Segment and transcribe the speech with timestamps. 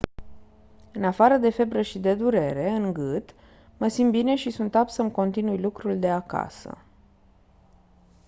[0.93, 3.29] «în afară de febră și de durere în gât
[3.77, 6.77] mă simt bine și sunt apt să-mi continui lucrul de acasă